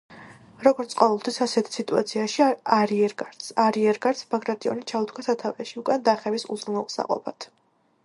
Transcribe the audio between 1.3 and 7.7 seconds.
ასეთ სიტუაციაში არიერგარდს ბაგრატიონი ჩაუდგა სათავეში უკან დახევის უზრუნველსაყოფად.